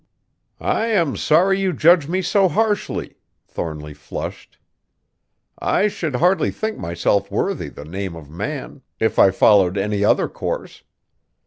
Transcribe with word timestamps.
"I 0.59 0.87
am 0.87 1.15
sorry 1.15 1.59
you 1.59 1.73
judge 1.73 2.07
me 2.07 2.23
so 2.23 2.47
harshly." 2.49 3.17
Thornly 3.47 3.93
flushed. 3.93 4.57
"I 5.59 5.89
should 5.89 6.15
hardly 6.15 6.49
think 6.49 6.79
myself 6.79 7.29
worthy 7.29 7.67
the 7.69 7.85
name 7.85 8.15
of 8.15 8.27
man, 8.27 8.81
if 8.99 9.19
I 9.19 9.29
followed 9.29 9.77
any 9.77 10.03
other 10.03 10.27
course. 10.27 10.81